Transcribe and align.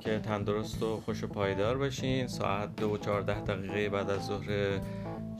که 0.00 0.18
تندرست 0.18 0.82
و 0.82 1.00
خوش 1.00 1.24
و 1.24 1.26
پایدار 1.26 1.78
باشین. 1.78 2.26
ساعت 2.26 2.76
دو 2.76 2.90
و 2.90 2.98
چهارده 2.98 3.40
دقیقه 3.40 3.88
بعد 3.88 4.10
از 4.10 4.26
ظهر 4.26 4.80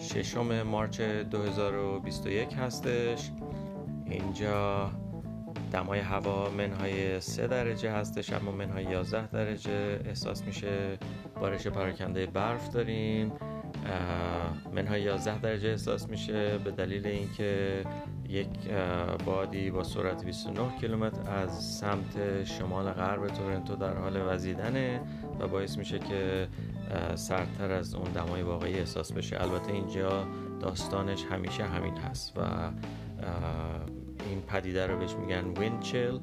ششم 0.00 0.62
مارچ 0.62 1.00
2021 1.00 2.54
هستش. 2.54 3.30
اینجا 4.06 4.90
دمای 5.72 6.00
هوا 6.00 6.50
منهای 6.50 7.20
سه 7.20 7.46
درجه 7.46 7.92
هستش 7.92 8.32
اما 8.32 8.52
منهای 8.52 8.84
11 8.84 9.26
درجه. 9.26 10.00
احساس 10.06 10.42
میشه 10.42 10.98
بارش 11.40 11.66
پراکنده 11.66 12.26
برف 12.26 12.72
داریم. 12.72 13.32
منهای 14.74 15.02
11 15.02 15.40
درجه 15.40 15.68
احساس 15.68 16.08
میشه 16.08 16.58
به 16.58 16.70
دلیل 16.70 17.06
اینکه 17.06 17.84
یک 18.28 18.70
بادی 19.24 19.70
با 19.70 19.84
سرعت 19.84 20.24
29 20.24 20.76
کیلومتر 20.80 21.30
از 21.30 21.64
سمت 21.64 22.44
شمال 22.44 22.92
غرب 22.92 23.26
تورنتو 23.26 23.76
در 23.76 23.96
حال 23.96 24.22
وزیدنه 24.26 25.00
و 25.40 25.48
باعث 25.48 25.78
میشه 25.78 25.98
که 25.98 26.48
سردتر 27.14 27.72
از 27.72 27.94
اون 27.94 28.12
دمای 28.12 28.42
واقعی 28.42 28.74
احساس 28.74 29.12
بشه. 29.12 29.42
البته 29.42 29.72
اینجا 29.72 30.26
داستانش 30.60 31.24
همیشه 31.24 31.64
همین 31.64 31.96
هست 31.96 32.38
و 32.38 32.40
این 34.28 34.40
پدیده 34.40 34.86
رو 34.86 34.98
بهش 34.98 35.14
میگن 35.14 35.44
وینچل 35.44 36.18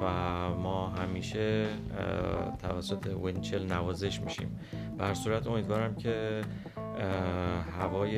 و 0.00 0.10
ما 0.54 0.88
همیشه 0.88 1.66
توسط 2.58 3.06
وینچل 3.24 3.72
نوازش 3.72 4.20
میشیم. 4.20 4.60
به 4.98 5.14
صورت 5.14 5.46
امیدوارم 5.46 5.94
که 5.94 6.40
هوای 7.80 8.16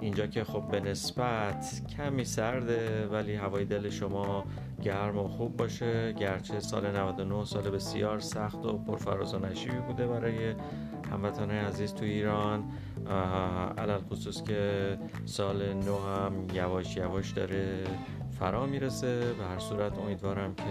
اینجا 0.00 0.26
که 0.26 0.44
خب 0.44 0.62
به 0.70 0.80
نسبت 0.80 1.82
کمی 1.96 2.24
سرده 2.24 3.06
ولی 3.06 3.34
هوای 3.34 3.64
دل 3.64 3.90
شما 3.90 4.44
گرم 4.82 5.18
و 5.18 5.28
خوب 5.28 5.56
باشه. 5.56 6.12
گرچه 6.12 6.60
سال 6.60 6.96
99 6.96 7.44
سال 7.44 7.70
بسیار 7.70 8.20
سخت 8.20 8.66
و 8.66 8.78
پرفراز 8.78 9.34
و 9.34 9.38
نشیبی 9.38 9.78
بوده 9.78 10.06
برای 10.06 10.54
هموطنان 11.12 11.50
عزیز 11.50 11.94
تو 11.94 12.04
ایران. 12.04 12.64
علال 13.78 14.00
خصوص 14.00 14.42
که 14.42 14.98
سال 15.24 15.72
نو 15.72 15.98
هم 15.98 16.32
یواش 16.54 16.96
یواش 16.96 17.30
داره 17.30 17.84
فرا 18.38 18.66
می‌رسه. 18.66 19.34
به 19.38 19.44
هر 19.44 19.58
صورت 19.58 19.98
امیدوارم 19.98 20.54
که 20.54 20.62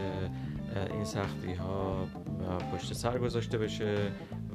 این 0.93 1.05
سختی 1.05 1.53
ها 1.53 2.07
پشت 2.73 2.93
سر 2.93 3.17
گذاشته 3.17 3.57
بشه. 3.57 3.95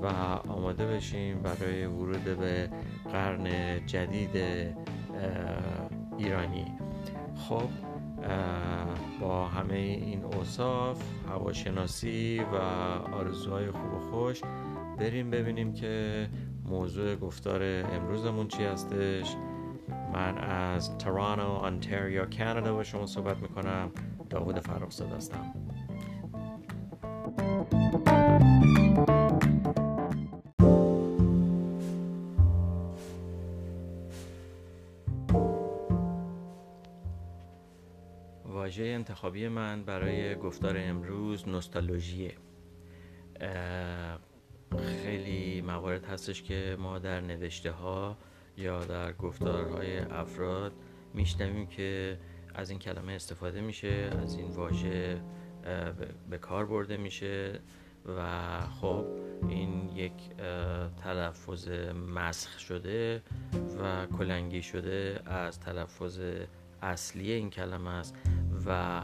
و 0.02 0.06
آماده 0.48 0.86
بشیم 0.86 1.42
برای 1.42 1.86
ورود 1.86 2.24
به 2.24 2.70
قرن 3.12 3.46
جدید 3.86 4.36
ایرانی. 6.18 6.66
خب 7.36 7.68
با 9.20 9.48
همه 9.48 9.74
این 9.74 10.24
اوصاف 10.24 11.02
هواشناسی 11.28 12.40
و 12.52 12.56
آرزوهای 13.14 13.70
خوب 13.70 13.94
و 13.94 13.98
خوش 13.98 14.40
بریم 14.98 15.30
ببینیم 15.30 15.72
که 15.72 16.28
موضوع 16.64 17.16
گفتار 17.16 17.62
امروزمون 17.62 18.48
چی 18.48 18.64
هستش. 18.64 19.36
من 20.12 20.38
از 20.38 20.98
ترانو 20.98 21.50
انتریو 21.50 22.26
کانادا 22.38 22.74
با 22.74 22.82
شما 22.82 23.06
صحبت 23.06 23.36
می‌کنم. 23.36 23.90
داود 24.30 24.58
فرخزاد 24.58 25.12
هستم. 25.12 25.54
واژه 38.68 38.84
انتخابی 38.84 39.48
من 39.48 39.82
برای 39.82 40.34
گفتار 40.34 40.76
امروز 40.78 41.48
نوستالژیه. 41.48 42.34
خیلی 45.02 45.62
موارد 45.62 46.04
هستش 46.04 46.42
که 46.42 46.76
ما 46.78 46.98
در 46.98 47.20
نوشته 47.20 47.70
ها 47.70 48.16
یا 48.56 48.84
در 48.84 49.12
گفتارهای 49.12 49.98
افراد 49.98 50.72
میشنویم 51.14 51.66
که 51.66 52.18
از 52.54 52.70
این 52.70 52.78
کلمه 52.78 53.12
استفاده 53.12 53.60
میشه 53.60 54.10
از 54.22 54.34
این 54.34 54.50
واژه 54.50 55.20
به 56.30 56.38
کار 56.38 56.66
برده 56.66 56.96
میشه 56.96 57.60
و 58.18 58.60
خب 58.60 59.04
این 59.48 59.88
یک 59.88 60.36
تلفظ 61.04 61.68
مسخ 62.14 62.58
شده 62.58 63.22
و 63.80 64.06
کلنگی 64.06 64.62
شده 64.62 65.20
از 65.26 65.60
تلفظ 65.60 66.20
اصلی 66.82 67.32
این 67.32 67.50
کلمه 67.50 67.90
است. 67.90 68.16
و 68.68 69.02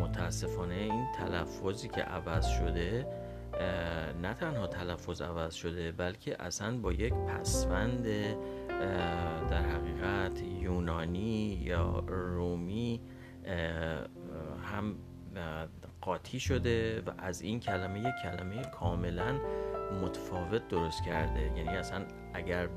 متاسفانه 0.00 0.74
این 0.74 1.06
تلفظی 1.18 1.88
که 1.88 2.02
عوض 2.02 2.46
شده 2.46 3.06
نه 4.22 4.34
تنها 4.34 4.66
تلفظ 4.66 5.22
عوض 5.22 5.54
شده 5.54 5.92
بلکه 5.92 6.42
اصلا 6.42 6.78
با 6.78 6.92
یک 6.92 7.14
پسوند 7.14 8.04
در 9.50 9.62
حقیقت 9.62 10.42
یونانی 10.42 11.62
یا 11.64 12.04
رومی 12.06 13.00
هم 14.62 14.94
قاطی 16.00 16.40
شده 16.40 17.00
و 17.00 17.10
از 17.18 17.42
این 17.42 17.60
کلمه 17.60 18.00
یک 18.00 18.14
کلمه 18.22 18.62
کاملا 18.62 19.40
متفاوت 20.02 20.68
درست 20.68 21.04
کرده. 21.04 21.40
یعنی 21.40 21.68
اصلا 21.68 22.04
اگر 22.34 22.68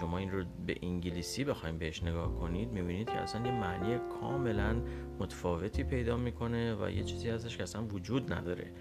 شما 0.00 0.18
این 0.18 0.30
رو 0.30 0.44
به 0.66 0.76
انگلیسی 0.82 1.44
بخوایم 1.44 1.78
بهش 1.78 2.02
نگاه 2.02 2.34
کنید 2.34 2.72
می‌بینید 2.72 3.10
که 3.10 3.16
اصلا 3.18 3.46
یه 3.46 3.52
معنی 3.52 3.98
کاملا 4.20 4.82
متفاوتی 5.18 5.84
پیدا 5.84 6.16
می‌کنه 6.16 6.74
و 6.74 6.90
یه 6.90 7.02
چیزی 7.02 7.30
ازش 7.30 7.56
که 7.56 7.62
اصلا 7.62 7.84
وجود 7.84 8.32
نداره. 8.32 8.72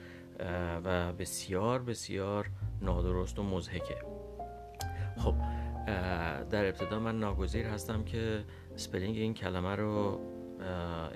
و 0.84 1.14
بسیار 1.14 1.82
بسیار 1.82 2.50
نادرست 2.82 3.40
و 3.40 3.44
مضحکه 3.44 3.96
خب 5.18 5.36
در 6.50 6.66
ابتدا 6.66 7.00
من 7.00 7.20
ناگزیر 7.20 7.66
هستم 7.66 8.04
که 8.04 8.44
spelling 8.76 9.18
این 9.18 9.34
کلمه 9.34 9.76
رو 9.76 10.20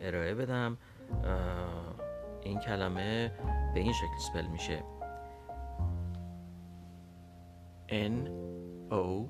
ارائه 0.01 0.35
بدم. 0.35 0.77
این 2.41 2.59
کلمه 2.59 3.31
به 3.73 3.79
این 3.79 3.93
شکل 3.93 4.17
سپل 4.17 4.47
میشه. 4.47 4.83
N 7.89 8.29
O 8.91 9.29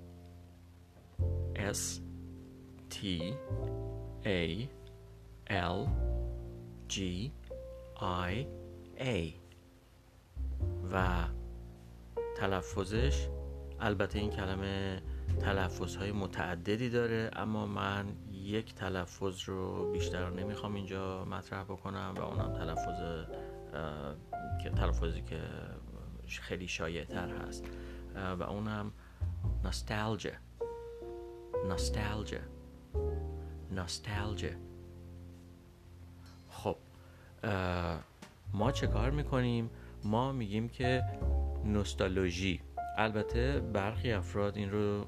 S 1.75 2.01
T 2.93 2.97
A 4.25 4.41
L 5.49 5.79
G 6.93 6.97
I 8.31 8.33
A. 8.99 9.33
و 10.93 11.25
تلفظش 12.37 13.27
البته 13.79 14.19
این 14.19 14.29
کلمه 14.29 15.01
تلفظ 15.41 15.95
های 15.95 16.11
متعددی 16.11 16.89
داره 16.89 17.31
اما 17.33 17.65
من 17.65 18.05
یک 18.31 18.75
تلفظ 18.75 19.49
رو 19.49 19.91
بیشتر 19.91 20.29
نمی‌خوام 20.29 20.75
اینجا 20.75 21.25
مطرح 21.25 21.63
بکنم 21.63 22.13
و 22.17 22.21
اونم 22.21 22.53
تلفظ 22.53 23.25
که 24.63 24.69
تلفظی 24.69 25.21
که 25.21 25.41
خیلی 26.27 26.67
شایع 26.67 27.05
تر 27.05 27.29
هست 27.29 27.65
و 28.39 28.43
اونم 28.43 28.91
ناستالژه 29.63 30.37
ناستالژه 31.67 32.41
ناستالژه 33.71 34.57
خب 36.49 36.75
ما 38.53 38.71
چه 38.71 38.87
کار 38.87 39.09
می‌کنیم؟ 39.09 39.69
ما 40.03 40.31
میگیم 40.31 40.69
که 40.69 41.03
نوستالژی. 41.65 42.61
البته 42.97 43.59
برخی 43.59 44.11
افراد 44.11 44.57
این 44.57 44.71
رو 44.71 45.05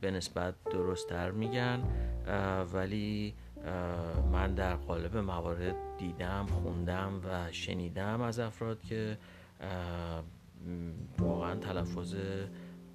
به 0.00 0.10
نسبت 0.10 0.54
درستتر 0.64 1.30
میگن 1.30 1.82
ولی 2.72 3.34
من 4.32 4.54
در 4.54 4.74
قالب 4.74 5.16
موارد 5.16 5.74
دیدم 5.98 6.46
خوندم 6.46 7.20
و 7.24 7.52
شنیدم 7.52 8.20
از 8.20 8.38
افراد 8.38 8.82
که 8.82 9.18
واقعا 11.18 11.54
تلفظ 11.54 12.14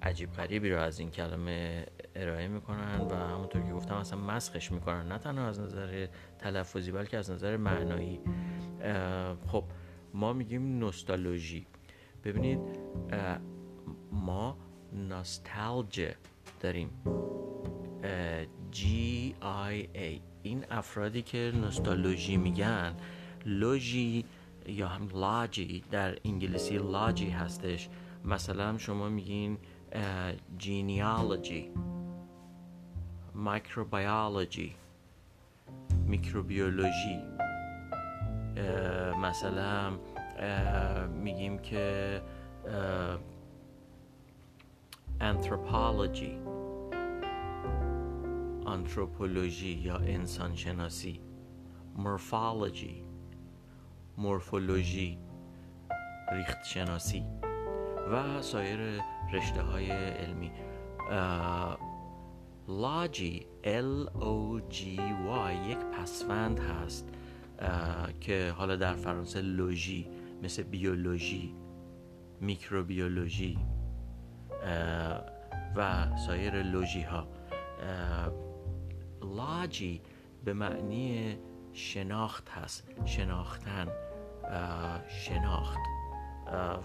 عجیب 0.02 0.32
غریبی 0.32 0.70
رو 0.70 0.80
از 0.80 0.98
این 0.98 1.10
کلمه 1.10 1.86
ارائه 2.14 2.48
می‌کنن 2.48 3.00
و 3.00 3.14
همونطور 3.14 3.62
که 3.62 3.72
گفتم 3.72 3.94
اصلا 3.94 4.18
مسخش 4.18 4.72
می‌کنن 4.72 5.08
نه 5.08 5.18
تنها 5.18 5.48
از 5.48 5.60
نظر 5.60 6.06
تلفظی 6.38 6.92
بلکه 6.92 7.18
از 7.18 7.30
نظر 7.30 7.56
معنایی. 7.56 8.20
خب 9.46 9.64
ما 10.14 10.32
میگیم 10.32 10.78
نوستالژی. 10.78 11.66
ببینید 12.24 12.58
ما 14.12 14.56
ناستالژه 14.92 16.16
داریم. 16.60 16.90
G 18.72 18.78
I 19.70 19.96
A 19.96 20.20
این 20.42 20.64
افرادی 20.70 21.22
که 21.22 21.52
نوستالژی 21.54 22.36
میگن 22.36 22.94
لوژی 23.46 24.24
یا 24.66 24.88
هم 24.88 25.08
لاجی 25.08 25.84
در 25.90 26.18
انگلیسی 26.24 26.78
لاجی 26.78 27.30
هستش. 27.30 27.88
مثلا 28.24 28.78
شما 28.78 29.08
میگین 29.08 29.58
جینیالوجی. 30.58 31.70
مایکروبیولوژی 33.34 34.76
میکروبیولوژی 36.06 37.22
مثلا 39.22 39.92
میگیم 41.08 41.58
که 41.58 42.22
انثروپولوژی 45.20 46.38
آنتروپولوژی 48.64 49.72
یا 49.72 49.96
انسانشناسی. 49.96 51.20
مورفولوژی 51.96 53.04
مورفولوژی 54.18 55.18
ریخت 56.32 56.64
شناسی 56.64 57.24
و 58.12 58.42
سایر 58.42 59.02
رشته 59.32 59.62
های 59.62 59.90
علمی 59.90 60.52
لاجی 62.68 63.46
L 63.64 64.08
O 64.14 64.60
G 64.70 64.76
Y 64.76 65.68
یک 65.68 65.78
پسوند 65.78 66.60
هست 66.60 67.08
که 68.20 68.54
حالا 68.56 68.76
در 68.76 68.94
فرانسه 68.94 69.40
لوژی 69.40 70.06
مثل 70.42 70.62
بیولوژی 70.62 71.54
میکروبیولوژی 72.40 73.58
و 75.76 76.08
سایر 76.16 76.62
لوژی 76.62 77.02
ها 77.02 77.28
لاجی 79.22 80.00
به 80.44 80.52
معنی 80.52 81.36
شناخت 81.72 82.48
هست 82.48 82.88
شناختن 83.04 83.88
شناخت 85.08 85.78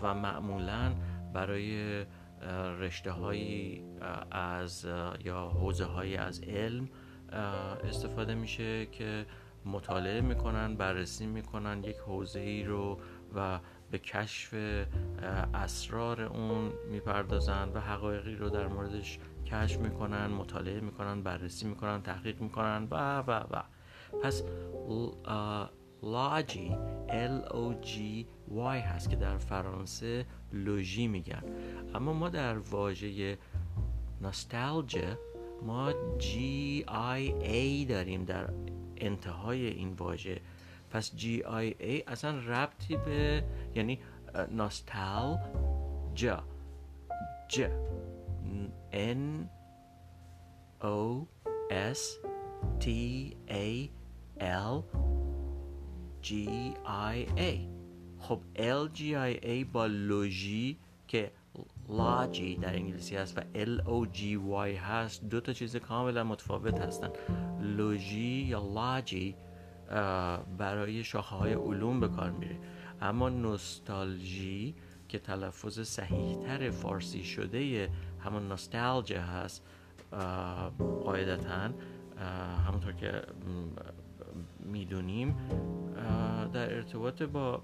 و 0.03 0.13
معمولا 0.13 0.93
برای 1.33 2.05
رشته 2.79 3.11
هایی 3.11 3.83
از 4.31 4.87
یا 5.25 5.49
حوزه 5.49 5.85
هایی 5.85 6.15
از 6.15 6.41
علم 6.41 6.89
استفاده 7.83 8.35
میشه 8.35 8.85
که 8.85 9.25
مطالعه 9.65 10.21
می‌کنن 10.21 10.75
بررسی 10.75 11.25
می‌کنن 11.25 11.83
یک 11.83 11.97
حوزه 11.97 12.39
ای 12.39 12.63
رو 12.63 12.99
و 13.35 13.59
به 13.91 13.99
کشف 13.99 14.53
اسرار 15.53 16.21
اون 16.21 16.71
می‌پردازن 16.91 17.69
و 17.73 17.79
حقایقی 17.79 18.35
رو 18.35 18.49
در 18.49 18.67
موردش 18.67 19.19
کشف 19.45 19.79
می‌کنن 19.79 20.27
مطالعه 20.27 20.79
می‌کنن 20.79 21.23
بررسی 21.23 21.67
می‌کنن 21.67 22.01
تحقیق 22.01 22.41
می‌کنن 22.41 22.87
و 22.91 23.19
و 23.19 23.31
و. 23.31 23.63
پس 24.23 24.43
لاجی 26.03 26.77
L 27.09 27.49
O 27.51 27.85
G 27.85 27.97
Y 28.55 28.81
هست 28.81 29.09
که 29.09 29.15
در 29.15 29.37
فرانسه 29.37 30.25
لوژی 30.53 31.07
میگن. 31.07 31.43
اما 31.95 32.13
ما 32.13 32.29
در 32.29 32.57
واژه 32.57 33.37
ناستالژه 34.21 35.17
ما 35.61 35.91
G 36.19 36.29
I 37.17 37.21
A 37.43 37.89
داریم 37.89 38.25
در 38.25 38.49
انتهای 38.97 39.67
این 39.67 39.93
واژه. 39.93 40.41
پس 40.91 41.11
G 41.17 41.23
I 41.43 41.73
A 41.81 42.03
اصلا 42.07 42.39
ربطی 42.39 42.97
به 42.97 43.43
یعنی 43.75 43.99
ناستال 44.51 45.37
جا 46.15 46.43
ج 47.49 47.67
N 48.91 49.47
O 50.81 51.25
S 51.69 51.99
T 52.79 52.85
A 53.47 53.89
L 54.39 54.83
G 56.23 56.29
I 57.13 57.17
A 57.37 57.51
خب 58.19 58.39
L 58.55 58.97
G 58.97 58.99
I 59.01 59.45
A 59.45 59.65
با 59.73 59.85
لوژی 59.85 60.77
که 61.07 61.31
لاجی 61.89 62.55
در 62.55 62.75
انگلیسی 62.75 63.15
هست 63.15 63.37
و 63.37 63.41
L 63.41 63.81
O 63.81 64.15
G 64.15 64.19
Y 64.51 64.77
هست. 64.77 65.25
دو 65.25 65.41
تا 65.41 65.53
چیز 65.53 65.75
کاملا 65.75 66.23
متفاوت 66.23 66.79
هستن. 66.79 67.09
لوژی 67.61 68.45
یا 68.49 68.73
لاجی 68.73 69.35
برای 70.57 71.03
شاخه 71.03 71.35
های 71.35 71.53
علوم 71.53 71.99
به 71.99 72.07
کار 72.07 72.31
میره. 72.31 72.57
اما 73.01 73.29
نوستالژی 73.29 74.75
که 75.07 75.19
تلفظ 75.19 75.79
صحیح 75.79 76.37
تر 76.37 76.69
فارسی 76.69 77.23
شده 77.23 77.89
همون 78.19 78.47
نوستالژه 78.47 79.19
هست 79.19 79.65
قاعدتا 81.03 81.69
همونطور 82.67 82.93
که 82.93 83.21
می‌دونیم 84.59 85.37
در 86.53 86.75
ارتباط 86.75 87.23
با 87.23 87.61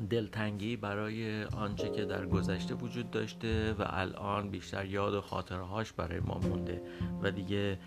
دلتنگی 0.00 0.76
برای 0.76 1.44
آنچه 1.44 1.90
که 1.90 2.04
در 2.04 2.26
گذشته 2.26 2.74
وجود 2.74 3.10
داشته 3.10 3.72
و 3.72 3.84
الان 3.86 4.50
بیشتر 4.50 4.84
یاد 4.86 5.14
و 5.14 5.20
خاطرهاش 5.20 5.92
برای 5.92 6.20
ما 6.20 6.38
مونده 6.38 6.82
و 7.22 7.30
دیگه 7.30 7.78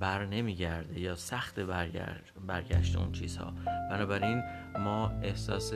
بر 0.00 0.26
نمیگرده 0.26 1.00
یا 1.00 1.16
سخت 1.16 1.60
برگشت 2.46 2.96
اون 2.96 3.12
چیزها. 3.12 3.52
بنابراین 3.90 4.42
ما 4.78 5.08
احساس 5.08 5.72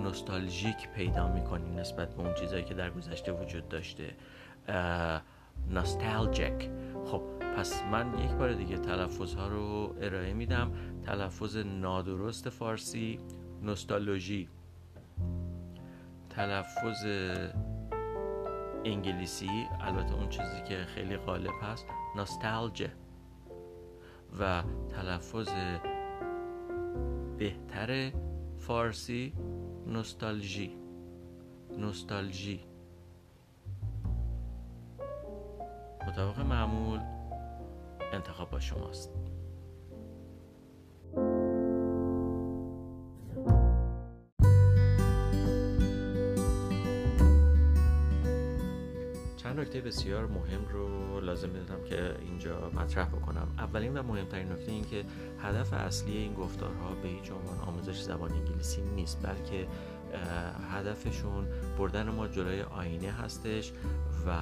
نوستالژیک 0.00 0.88
پیدا 0.96 1.32
می‌کنیم 1.32 1.78
نسبت 1.78 2.14
به 2.14 2.22
اون 2.22 2.34
چیزهایی 2.34 2.64
که 2.64 2.74
در 2.74 2.90
گذشته 2.90 3.32
وجود 3.32 3.68
داشته. 3.68 4.14
نوستالژیک 5.70 6.70
خب 7.06 7.22
پس 7.56 7.82
من 7.92 8.18
یک 8.24 8.30
بار 8.30 8.52
دیگه 8.52 8.78
تلفظ 8.78 9.34
ها 9.34 9.48
رو 9.48 9.94
ارائه 10.00 10.32
میدم. 10.32 10.72
تلفظ 11.06 11.56
نادرست 11.56 12.48
فارسی 12.48 13.18
نوستالژی. 13.62 14.48
تلفظ 16.36 17.04
انگلیسی 18.84 19.66
البته 19.80 20.14
اون 20.14 20.28
چیزی 20.28 20.62
که 20.68 20.84
خیلی 20.84 21.16
غالب 21.16 21.52
هست 21.62 21.86
ناستالژه 22.16 22.92
و 24.40 24.62
تلفظ 24.88 25.48
بهتر 27.38 28.12
فارسی 28.58 29.32
نوستالژی 29.86 30.76
نوستالژی 31.78 32.64
مطابق 36.08 36.40
معمول 36.40 37.00
انتخاب 38.12 38.50
با 38.50 38.60
شماست. 38.60 39.10
نکته 49.74 49.86
بسیار 49.88 50.26
مهم 50.26 50.64
رو 50.72 51.20
لازم 51.20 51.48
می‌دونم 51.48 51.84
که 51.84 52.16
اینجا 52.20 52.70
مطرح 52.74 53.08
بکنم. 53.08 53.48
اولین 53.58 53.98
و 53.98 54.02
مهمترین 54.02 54.52
نکته 54.52 54.72
این 54.72 54.84
که 54.84 55.04
هدف 55.38 55.72
اصلی 55.72 56.16
این 56.16 56.34
گفتارها 56.34 56.94
به 57.02 57.08
هیچ 57.08 57.30
عنوان 57.30 57.68
آموزش 57.68 58.00
زبان 58.00 58.32
انگلیسی 58.32 58.82
نیست 58.82 59.22
بلکه 59.22 59.66
هدفشون 60.70 61.46
بردن 61.78 62.10
ما 62.10 62.28
جلوی 62.28 62.62
آینه 62.62 63.12
هستش 63.12 63.72
و 64.26 64.36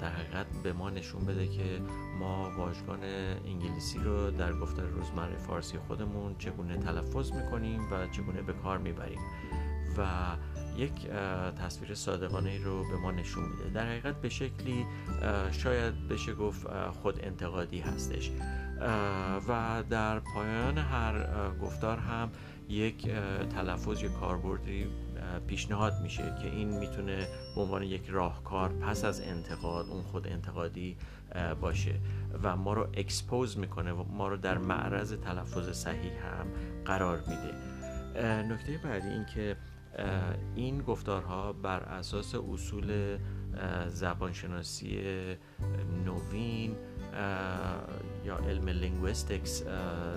در 0.00 0.08
حقیقت 0.08 0.46
به 0.62 0.72
ما 0.72 0.90
نشون 0.90 1.24
بده 1.24 1.46
که 1.46 1.80
ما 2.18 2.50
واژگان 2.56 3.04
انگلیسی 3.44 3.98
رو 3.98 4.30
در 4.30 4.52
گفتار 4.52 4.86
روزمره 4.86 5.36
فارسی 5.36 5.78
خودمون 5.78 6.34
چگونه 6.38 6.76
تلفظ 6.76 7.32
می‌کنیم 7.32 7.80
و 7.92 8.06
چگونه 8.12 8.42
به 8.42 8.52
کار 8.52 8.78
می‌بریم. 8.78 9.20
و 9.98 10.06
یک 10.76 11.08
تصویر 11.64 11.94
صادقانه 11.94 12.50
ای 12.50 12.58
رو 12.58 12.84
به 12.88 12.96
ما 12.96 13.10
نشون 13.10 13.44
میده. 13.44 13.70
در 13.74 13.86
حقیقت 13.86 14.20
به 14.20 14.28
شکلی 14.28 14.86
شاید 15.52 16.08
بشه 16.08 16.34
گفت 16.34 16.66
خود 17.02 17.24
انتقادی 17.24 17.80
هستش. 17.80 18.30
و 19.48 19.82
در 19.90 20.18
پایان 20.18 20.78
هر 20.78 21.26
گفتار 21.62 21.98
هم 21.98 22.30
یک 22.68 23.10
تلفظ 23.54 24.02
یا 24.02 24.08
کاربردی 24.08 24.86
پیشنهاد 25.46 25.92
میشه 26.02 26.34
که 26.42 26.50
این 26.50 26.78
می‌تونه 26.78 27.26
به 27.54 27.60
عنوان 27.60 27.82
یک 27.82 28.08
راهکار 28.08 28.68
پس 28.68 29.04
از 29.04 29.20
انتقاد 29.20 29.86
اون 29.88 30.02
خود 30.02 30.28
انتقادی 30.28 30.96
باشه. 31.60 31.94
و 32.42 32.56
ما 32.56 32.72
رو 32.72 32.88
اکسپوز 32.94 33.58
می‌کنه 33.58 33.92
و 33.92 34.04
ما 34.04 34.28
رو 34.28 34.36
در 34.36 34.58
معرض 34.58 35.12
تلفظ 35.12 35.70
صحیح 35.70 36.12
هم 36.12 36.46
قرار 36.84 37.20
میده. 37.20 37.54
نکته 38.42 38.80
بعدی 38.84 39.08
این 39.08 39.24
که 39.34 39.56
این 40.54 40.82
گفتارها 40.82 41.52
بر 41.52 41.80
اساس 41.80 42.34
اصول 42.34 43.18
زبانشناسی 43.88 44.98
نوین 46.04 46.76
یا 48.24 48.36
علم 48.36 48.68
linguistics 48.68 49.64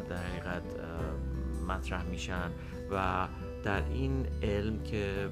در 0.10 0.18
حقیقت 0.18 0.64
مطرح 1.68 2.04
میشن 2.04 2.52
و 2.92 3.28
در 3.64 3.84
این 3.90 4.26
علم 4.44 4.84
که 4.84 5.30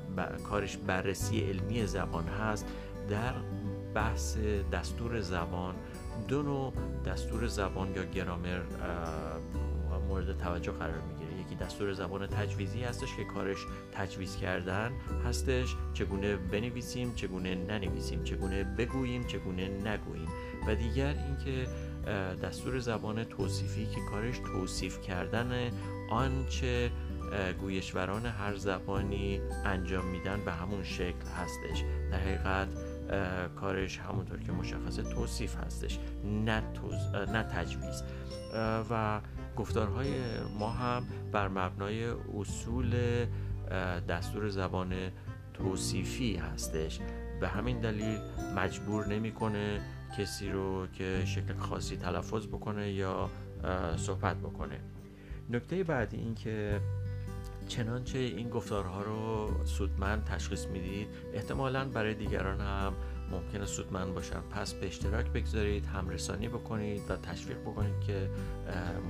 کارش 0.50 0.78
بررسی 0.78 1.40
علمی 1.40 1.86
زبان 1.86 2.24
هست 2.28 2.68
در 3.10 3.34
بحث 3.94 4.38
دستور 4.72 5.22
زبان 5.22 5.76
دو 6.28 6.42
نوع 6.42 6.74
دستور 7.06 7.48
زبان 7.48 7.96
یا 7.96 8.04
گرامر 8.04 8.60
مورد 10.08 10.38
توجه 10.38 10.72
قرار 10.72 11.02
می‌گیره 11.02 11.35
یکی 11.56 11.64
دستور 11.64 11.94
زبان 11.94 12.28
تجویزی 12.28 12.84
هستش 12.84 13.16
که 13.16 13.24
کارش 13.24 13.58
تجویز 13.92 14.38
کردن 14.38 14.92
هستش. 15.26 15.76
چگونه 15.94 16.36
بنویسیم 16.36 17.16
چگونه 17.16 17.56
ننویسیم 17.56 18.24
چگونه 18.24 18.64
بگوییم 18.64 19.24
چگونه 19.24 19.68
نگوییم. 19.68 20.28
و 20.68 20.76
دیگر 20.76 21.16
اینکه 21.28 21.68
دستور 22.44 22.80
زبان 22.80 23.24
توصیفی 23.24 23.86
که 23.86 24.02
کارش 24.12 24.40
توصیف 24.40 25.02
کردن 25.02 25.72
آنچه 26.10 26.92
گویشوران 27.62 28.26
هر 28.26 28.56
زبانی 28.56 29.42
انجام 29.66 30.06
میدن 30.06 30.46
به 30.46 30.52
همون 30.52 30.84
شکل 30.84 31.28
هستش. 31.38 31.84
در 32.12 32.20
حقیقت 32.20 32.68
کارش 33.56 34.00
همونطور 34.00 34.40
که 34.40 34.52
مشخصه 34.52 35.04
توصیف 35.04 35.56
هستش 35.56 36.00
نه, 36.24 36.64
نه 37.34 37.44
تجویز. 37.44 38.04
و 38.90 39.22
گفتارهای 39.58 40.10
ما 40.60 40.70
هم 40.70 41.06
بر 41.32 41.48
مبنای 41.48 42.06
اصول 42.10 42.96
دستور 44.10 44.50
زبان 44.50 44.94
توصیفی 45.54 46.36
هستش. 46.36 47.00
به 47.42 47.48
همین 47.48 47.80
دلیل 47.80 48.20
مجبور 48.56 49.08
نمی‌کنه 49.08 49.82
کسی 50.18 50.50
رو 50.50 50.88
که 50.88 51.26
شکل 51.26 51.54
خاصی 51.58 51.98
تلفظ 51.98 52.48
بکنه 52.48 52.92
یا 52.92 53.30
صحبت 53.98 54.38
بکنه. 54.38 54.80
نکته 55.50 55.84
بعدی 55.84 56.18
این 56.18 56.36
که 56.36 56.82
چنانچه 57.68 58.20
این 58.20 58.50
گفتارها 58.50 59.02
رو 59.02 59.50
سودمند 59.66 60.24
تشخیص 60.24 60.68
می‌دید 60.68 61.08
احتمالا 61.34 61.86
برای 61.90 62.14
دیگران 62.14 62.62
هم 62.62 62.94
ممکنه 63.32 63.66
سودمند 63.66 64.14
باشن 64.14 64.40
پس 64.40 64.74
به 64.74 64.88
اشتراک 64.88 65.26
بگذارید 65.26 65.86
همرسانی 65.86 66.48
بکنید 66.48 67.02
و 67.10 67.16
تشویق 67.16 67.58
بکنید 67.62 68.00
که 68.08 68.30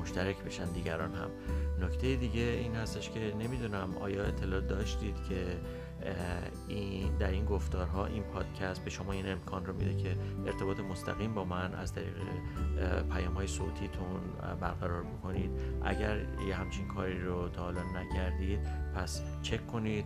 مشترک 0.01 0.43
بشن 0.43 0.65
دیگران 0.65 1.15
هم. 1.15 1.29
نکته 1.81 2.15
دیگه 2.15 2.41
این 2.41 2.75
هستش 2.75 3.09
که 3.09 3.33
نمی‌دونم 3.39 3.97
آیا 3.97 4.23
اطلاع 4.23 4.61
داشتید 4.61 5.15
که 5.29 5.45
این 6.67 7.17
در 7.17 7.31
این 7.31 7.45
گفتارها 7.45 8.05
این 8.05 8.23
پادکست 8.23 8.83
به 8.83 8.89
شما 8.89 9.11
این 9.11 9.31
امکان 9.31 9.65
رو 9.65 9.73
میده 9.73 10.03
که 10.03 10.15
ارتباط 10.45 10.79
مستقیم 10.79 11.33
با 11.33 11.43
من 11.43 11.75
از 11.75 11.93
طریق 11.93 12.15
پیام 13.13 13.33
های 13.33 13.47
صوتیتون 13.47 14.21
برقرار 14.61 15.03
بکنید. 15.03 15.51
اگر 15.83 16.17
یه 16.47 16.55
همچین 16.55 16.87
کاری 16.87 17.21
رو 17.21 17.49
تا 17.49 17.63
حالا 17.63 17.81
نکردید 17.83 18.59
پس 18.95 19.21
چک 19.41 19.67
کنید. 19.67 20.05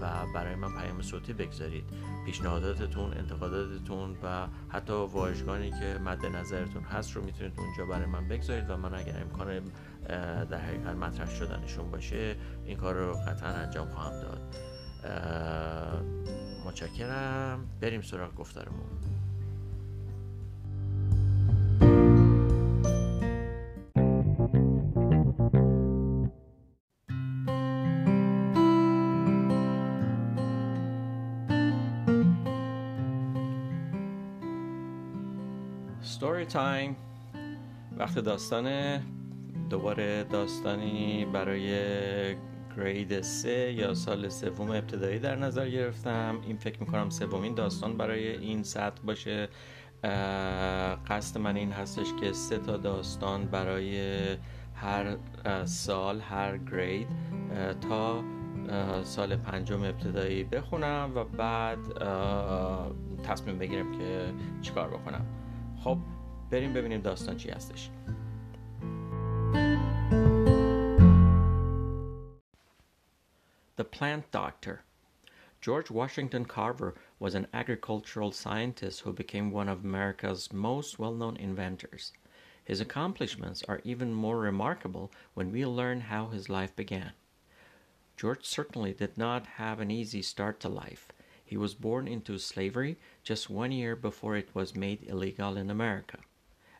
و 0.00 0.26
برای 0.34 0.54
من 0.54 0.72
پیام 0.72 1.02
صوتی 1.02 1.32
بگذارید. 1.32 1.84
پیشنهاداتتون 2.26 3.14
انتقاداتتون 3.14 4.16
و 4.22 4.46
حتی 4.68 4.92
واژگانی 4.92 5.70
که 5.70 5.98
مد 6.04 6.26
نظرتون 6.26 6.82
هست 6.82 7.12
رو 7.16 7.24
می‌تونید 7.24 7.52
اونجا 7.58 7.86
برای 7.86 8.06
من 8.06 8.28
بگذارید 8.28 8.70
و 8.70 8.76
من 8.76 8.94
اگر 8.94 9.20
امکان 9.20 9.60
در 10.44 10.58
حقیقت 10.58 10.96
مطرح 10.96 11.30
شدنشون 11.30 11.90
باشه 11.90 12.36
این 12.64 12.76
کار 12.76 12.94
رو 12.94 13.12
قطعا 13.12 13.48
انجام 13.48 13.88
خواهم 13.88 14.20
داد. 14.20 14.56
متشکرم. 16.66 17.68
بریم 17.80 18.02
سراغ 18.02 18.34
گفتارمون. 18.34 19.17
تایم 36.48 36.96
وقت 37.98 38.18
داستان 38.18 38.98
دوباره 39.70 40.24
داستانی 40.24 41.26
برای 41.32 41.70
گرید 42.76 43.20
سه 43.20 43.72
یا 43.72 43.94
سال 43.94 44.28
سوم 44.28 44.70
ابتدایی 44.70 45.18
در 45.18 45.36
نظر 45.36 45.68
گرفتم. 45.68 46.40
این 46.46 46.56
فکر 46.56 46.80
می‌کنم 46.80 47.10
سومین 47.10 47.54
داستان 47.54 47.96
برای 47.96 48.28
این 48.28 48.62
سطح 48.62 49.02
باشه. 49.04 49.48
قصد 51.08 51.38
من 51.40 51.56
این 51.56 51.72
هستش 51.72 52.06
که 52.20 52.32
سه 52.32 52.58
تا 52.58 52.76
داستان 52.76 53.44
برای 53.44 54.18
هر 54.74 55.16
سال 55.64 56.20
هر 56.20 56.58
گرید 56.58 57.08
تا 57.88 58.24
سال 59.02 59.36
پنجم 59.36 59.82
ابتدایی 59.82 60.44
بخونم 60.44 61.12
و 61.14 61.24
بعد 61.24 61.78
تصمیم 63.22 63.58
بگیرم 63.58 63.98
که 63.98 64.32
چیکار 64.62 64.88
بکنم. 64.88 65.26
خب 65.84 65.98
بریم 66.51 66.73
ببینیم 66.73 67.01
داستان 67.01 67.37
چی 67.37 67.49
هستش 67.49 67.89
The 73.75 73.83
Plant 73.83 74.31
Doctor. 74.31 74.83
George 75.59 75.89
Washington 75.89 76.45
Carver 76.45 76.93
was 77.17 77.33
an 77.33 77.47
agricultural 77.53 78.31
scientist 78.31 78.99
who 78.99 79.11
became 79.11 79.49
one 79.49 79.67
of 79.67 79.83
America's 79.83 80.53
most 80.53 80.99
well 80.99 81.15
known 81.15 81.35
inventors. 81.37 82.13
His 82.63 82.79
accomplishments 82.79 83.63
are 83.63 83.81
even 83.83 84.13
more 84.13 84.39
remarkable 84.39 85.11
when 85.33 85.51
we 85.51 85.65
learn 85.65 86.01
how 86.01 86.27
his 86.27 86.49
life 86.49 86.75
began. 86.75 87.13
George 88.15 88.45
certainly 88.45 88.93
did 88.93 89.17
not 89.17 89.47
have 89.57 89.79
an 89.79 89.89
easy 89.89 90.21
start 90.21 90.59
to 90.59 90.69
life. 90.69 91.07
He 91.43 91.57
was 91.57 91.73
born 91.73 92.07
into 92.07 92.37
slavery 92.37 92.97
just 93.23 93.49
one 93.49 93.71
year 93.71 93.95
before 93.95 94.35
it 94.35 94.53
was 94.53 94.75
made 94.75 95.03
illegal 95.03 95.57
in 95.57 95.69
America. 95.69 96.19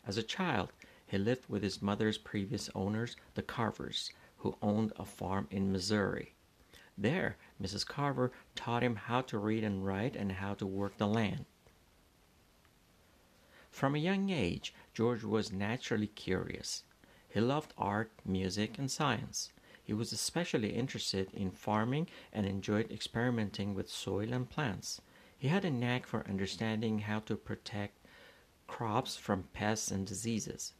As 0.08 0.16
a 0.16 0.22
child, 0.22 0.72
he 1.06 1.18
lived 1.18 1.50
with 1.50 1.62
his 1.62 1.82
mother's 1.82 2.16
previous 2.16 2.70
owners, 2.74 3.14
the 3.34 3.42
Carvers, 3.42 4.10
who 4.38 4.56
owned 4.62 4.90
a 4.96 5.04
farm 5.04 5.46
in 5.50 5.70
Missouri. 5.70 6.34
There, 6.96 7.36
Mrs. 7.62 7.86
Carver 7.86 8.32
taught 8.54 8.82
him 8.82 8.96
how 8.96 9.20
to 9.20 9.36
read 9.36 9.62
and 9.62 9.84
write 9.84 10.16
and 10.16 10.32
how 10.32 10.54
to 10.54 10.66
work 10.66 10.96
the 10.96 11.06
land. 11.06 11.44
From 13.70 13.94
a 13.94 13.98
young 13.98 14.30
age, 14.30 14.72
George 14.94 15.24
was 15.24 15.52
naturally 15.52 16.06
curious. 16.06 16.84
He 17.28 17.40
loved 17.40 17.74
art, 17.76 18.10
music, 18.24 18.78
and 18.78 18.90
science. 18.90 19.52
He 19.84 19.92
was 19.92 20.10
especially 20.10 20.70
interested 20.70 21.34
in 21.34 21.50
farming 21.50 22.08
and 22.32 22.46
enjoyed 22.46 22.90
experimenting 22.90 23.74
with 23.74 23.90
soil 23.90 24.32
and 24.32 24.48
plants. 24.48 25.02
He 25.36 25.48
had 25.48 25.66
a 25.66 25.70
knack 25.70 26.06
for 26.06 26.26
understanding 26.26 27.00
how 27.00 27.20
to 27.20 27.36
protect 27.36 27.97
crops 28.68 29.16
from 29.16 29.48
pests 29.52 29.90
and 29.90 30.06
diseases. 30.06 30.75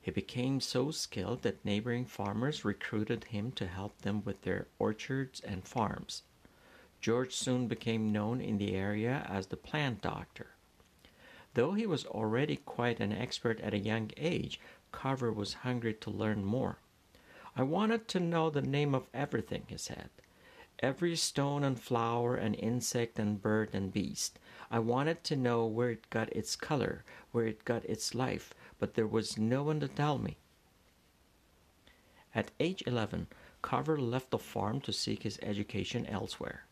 He 0.00 0.10
became 0.10 0.60
so 0.60 0.90
skilled 0.90 1.42
that 1.42 1.62
neighboring 1.62 2.06
farmers 2.06 2.64
recruited 2.64 3.24
him 3.24 3.52
to 3.52 3.66
help 3.66 4.00
them 4.00 4.22
with 4.24 4.40
their 4.40 4.68
orchards 4.78 5.40
and 5.40 5.68
farms. 5.68 6.22
George 7.02 7.34
soon 7.34 7.66
became 7.66 8.12
known 8.12 8.40
in 8.40 8.56
the 8.56 8.74
area 8.74 9.26
as 9.28 9.48
the 9.48 9.56
plant 9.58 10.00
doctor. 10.00 10.54
Though 11.54 11.72
he 11.72 11.86
was 11.86 12.06
already 12.06 12.56
quite 12.56 13.00
an 13.00 13.12
expert 13.12 13.60
at 13.60 13.74
a 13.74 13.78
young 13.78 14.10
age, 14.16 14.60
Carver 14.92 15.32
was 15.32 15.54
hungry 15.54 15.94
to 15.94 16.10
learn 16.10 16.44
more. 16.44 16.78
I 17.56 17.64
wanted 17.64 18.08
to 18.08 18.20
know 18.20 18.48
the 18.48 18.62
name 18.62 18.94
of 18.94 19.08
everything, 19.12 19.64
he 19.66 19.76
said. 19.76 20.10
Every 20.80 21.14
stone 21.14 21.62
and 21.62 21.78
flower 21.78 22.36
and 22.36 22.54
insect 22.54 23.18
and 23.18 23.40
bird 23.40 23.70
and 23.74 23.92
beast. 23.92 24.38
I 24.70 24.78
wanted 24.78 25.22
to 25.24 25.36
know 25.36 25.66
where 25.66 25.90
it 25.90 26.08
got 26.08 26.34
its 26.34 26.56
color, 26.56 27.04
where 27.32 27.46
it 27.46 27.66
got 27.66 27.84
its 27.84 28.14
life, 28.14 28.54
but 28.78 28.94
there 28.94 29.06
was 29.06 29.36
no 29.36 29.62
one 29.62 29.80
to 29.80 29.88
tell 29.88 30.16
me. 30.16 30.38
At 32.34 32.50
age 32.58 32.82
11, 32.86 33.26
Carver 33.60 33.98
left 33.98 34.30
the 34.30 34.38
farm 34.38 34.80
to 34.82 34.92
seek 34.92 35.24
his 35.24 35.38
education 35.42 36.06
elsewhere. 36.06 36.64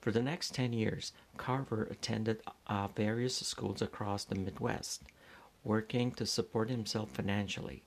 For 0.00 0.12
the 0.12 0.22
next 0.22 0.54
10 0.54 0.72
years, 0.72 1.12
Carver 1.36 1.84
attended 1.84 2.42
uh, 2.66 2.88
various 2.88 3.36
schools 3.36 3.82
across 3.82 4.24
the 4.24 4.34
Midwest, 4.34 5.02
working 5.64 6.12
to 6.12 6.26
support 6.26 6.70
himself 6.70 7.10
financially. 7.10 7.82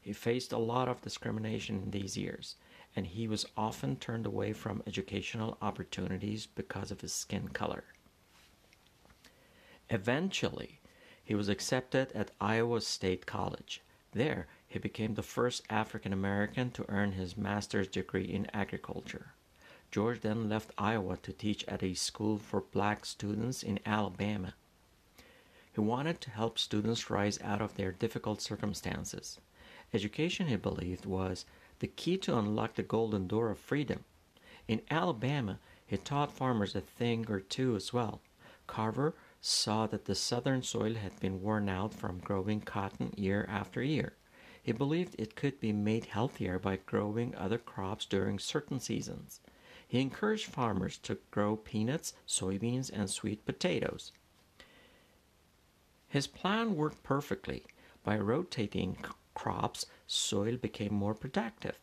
He 0.00 0.12
faced 0.12 0.52
a 0.52 0.58
lot 0.58 0.88
of 0.88 1.00
discrimination 1.00 1.82
in 1.82 1.90
these 1.90 2.16
years, 2.16 2.56
and 2.96 3.06
he 3.06 3.26
was 3.26 3.46
often 3.56 3.96
turned 3.96 4.26
away 4.26 4.52
from 4.52 4.82
educational 4.86 5.58
opportunities 5.60 6.46
because 6.46 6.90
of 6.90 7.00
his 7.00 7.12
skin 7.12 7.48
color. 7.48 7.84
Eventually, 9.90 10.80
he 11.24 11.34
was 11.34 11.48
accepted 11.48 12.12
at 12.12 12.30
Iowa 12.40 12.80
State 12.80 13.26
College. 13.26 13.82
There, 14.12 14.46
he 14.66 14.78
became 14.78 15.14
the 15.14 15.22
first 15.22 15.62
African 15.70 16.12
American 16.12 16.70
to 16.72 16.84
earn 16.88 17.12
his 17.12 17.36
master's 17.36 17.88
degree 17.88 18.24
in 18.24 18.48
agriculture. 18.52 19.34
George 19.90 20.20
then 20.20 20.48
left 20.48 20.72
Iowa 20.76 21.16
to 21.18 21.32
teach 21.32 21.64
at 21.68 21.82
a 21.82 21.94
school 21.94 22.38
for 22.38 22.60
black 22.60 23.04
students 23.04 23.62
in 23.62 23.78
Alabama. 23.86 24.54
He 25.72 25.80
wanted 25.80 26.20
to 26.20 26.30
help 26.30 26.58
students 26.58 27.10
rise 27.10 27.40
out 27.42 27.62
of 27.62 27.74
their 27.74 27.92
difficult 27.92 28.40
circumstances. 28.40 29.40
Education, 29.92 30.48
he 30.48 30.56
believed, 30.56 31.06
was 31.06 31.44
the 31.84 31.88
key 31.88 32.16
to 32.16 32.38
unlock 32.38 32.76
the 32.76 32.82
golden 32.82 33.26
door 33.26 33.50
of 33.50 33.58
freedom. 33.58 34.04
In 34.66 34.80
Alabama, 34.90 35.58
he 35.84 35.98
taught 35.98 36.32
farmers 36.32 36.74
a 36.74 36.80
thing 36.80 37.26
or 37.28 37.40
two 37.40 37.76
as 37.76 37.92
well. 37.92 38.22
Carver 38.66 39.14
saw 39.42 39.86
that 39.88 40.06
the 40.06 40.14
southern 40.14 40.62
soil 40.62 40.94
had 40.94 41.20
been 41.20 41.42
worn 41.42 41.68
out 41.68 41.92
from 41.92 42.20
growing 42.20 42.62
cotton 42.62 43.12
year 43.18 43.46
after 43.50 43.82
year. 43.82 44.14
He 44.62 44.72
believed 44.72 45.14
it 45.18 45.36
could 45.36 45.60
be 45.60 45.74
made 45.74 46.06
healthier 46.06 46.58
by 46.58 46.76
growing 46.76 47.34
other 47.34 47.58
crops 47.58 48.06
during 48.06 48.38
certain 48.38 48.80
seasons. 48.80 49.42
He 49.86 50.00
encouraged 50.00 50.46
farmers 50.46 50.96
to 51.02 51.18
grow 51.30 51.54
peanuts, 51.54 52.14
soybeans, 52.26 52.90
and 52.90 53.10
sweet 53.10 53.44
potatoes. 53.44 54.10
His 56.08 56.26
plan 56.26 56.76
worked 56.76 57.02
perfectly. 57.02 57.66
By 58.02 58.16
rotating 58.16 58.96
crops, 59.34 59.86
soil 60.06 60.56
became 60.56 60.94
more 60.94 61.14
productive. 61.14 61.78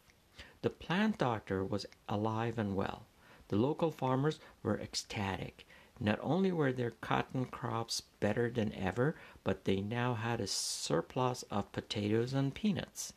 The 0.61 0.69
plant 0.69 1.17
doctor 1.17 1.63
was 1.63 1.85
alive 2.07 2.57
and 2.57 2.75
well. 2.75 3.05
The 3.49 3.57
local 3.57 3.91
farmers 3.91 4.39
were 4.63 4.79
ecstatic. 4.79 5.67
Not 5.99 6.19
only 6.21 6.51
were 6.51 6.71
their 6.71 6.91
cotton 6.91 7.45
crops 7.45 8.01
better 8.19 8.49
than 8.49 8.73
ever, 8.73 9.15
but 9.43 9.65
they 9.65 9.81
now 9.81 10.13
had 10.15 10.39
a 10.39 10.47
surplus 10.47 11.43
of 11.43 11.71
potatoes 11.71 12.33
and 12.33 12.53
peanuts. 12.53 13.13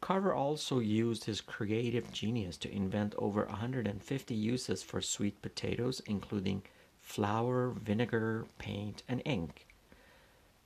Carver 0.00 0.34
also 0.34 0.78
used 0.78 1.24
his 1.24 1.40
creative 1.40 2.10
genius 2.10 2.56
to 2.56 2.74
invent 2.74 3.14
over 3.16 3.44
150 3.44 4.34
uses 4.34 4.82
for 4.82 5.00
sweet 5.00 5.40
potatoes, 5.42 6.00
including 6.06 6.62
flour, 6.98 7.70
vinegar, 7.70 8.46
paint, 8.58 9.02
and 9.08 9.22
ink. 9.24 9.66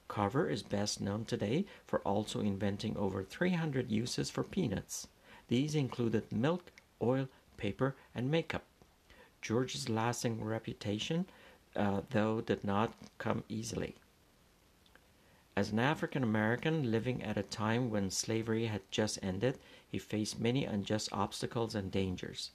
Carver 0.09 0.49
is 0.49 0.63
best 0.63 1.01
known 1.01 1.25
today 1.25 1.65
for 1.87 2.01
also 2.01 2.41
inventing 2.41 2.97
over 2.97 3.23
300 3.23 3.91
uses 3.91 4.31
for 4.31 4.43
peanuts. 4.43 5.09
These 5.49 5.75
included 5.75 6.31
milk, 6.31 6.73
oil, 7.03 7.29
paper, 7.57 7.97
and 8.15 8.31
makeup. 8.31 8.65
George's 9.41 9.89
lasting 9.89 10.43
reputation, 10.43 11.27
uh, 11.77 12.03
though, 12.11 12.41
did 12.41 12.65
not 12.65 12.95
come 13.19 13.45
easily. 13.49 13.97
As 15.57 15.71
an 15.71 15.79
African 15.79 16.23
American 16.23 16.91
living 16.91 17.23
at 17.23 17.37
a 17.37 17.43
time 17.43 17.89
when 17.89 18.11
slavery 18.11 18.67
had 18.67 18.83
just 18.91 19.19
ended, 19.23 19.59
he 19.89 19.99
faced 19.99 20.41
many 20.41 20.65
unjust 20.65 21.09
obstacles 21.13 21.75
and 21.75 21.93
dangers. 21.93 22.51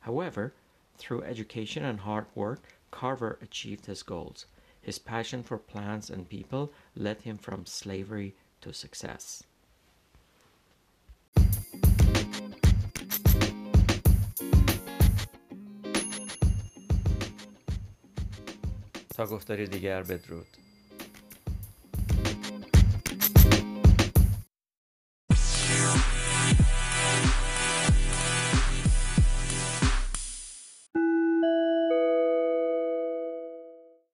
However, 0.00 0.52
through 0.98 1.22
education 1.22 1.84
and 1.84 2.00
hard 2.00 2.26
work, 2.34 2.60
Carver 2.90 3.38
achieved 3.40 3.86
his 3.86 4.02
goals. 4.02 4.46
His 4.81 4.99
passion 4.99 5.43
for 5.43 5.57
plants 5.57 6.09
and 6.09 6.29
people 6.29 6.71
led 6.95 7.21
him 7.21 7.37
from 7.37 7.65
slavery 7.65 8.35
to 8.61 8.73
success. 8.73 9.43
تا 19.17 19.25
گفتاری 19.25 19.67
دیگر 19.67 20.03
بدرود 20.03 20.47